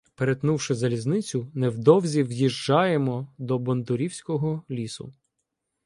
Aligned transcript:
Перетнувши 0.15 0.75
залізницю, 0.75 1.47
невдовзі 1.53 2.23
в'їжджаємо 2.23 3.33
до 3.37 3.59
Бондурівського 3.59 4.63
лісу. 4.71 5.13